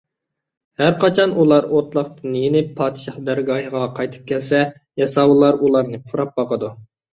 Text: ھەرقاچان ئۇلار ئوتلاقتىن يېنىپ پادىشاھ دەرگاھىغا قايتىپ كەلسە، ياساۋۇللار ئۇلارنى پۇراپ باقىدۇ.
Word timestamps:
ھەرقاچان 0.81 1.35
ئۇلار 1.43 1.67
ئوتلاقتىن 1.79 2.39
يېنىپ 2.39 2.73
پادىشاھ 2.81 3.21
دەرگاھىغا 3.29 3.83
قايتىپ 4.01 4.27
كەلسە، 4.33 4.65
ياساۋۇللار 5.05 5.63
ئۇلارنى 5.63 6.03
پۇراپ 6.11 6.37
باقىدۇ. 6.43 6.75